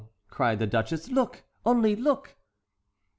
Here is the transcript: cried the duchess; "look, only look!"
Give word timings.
cried 0.31 0.57
the 0.57 0.65
duchess; 0.65 1.09
"look, 1.11 1.43
only 1.63 1.95
look!" 1.95 2.35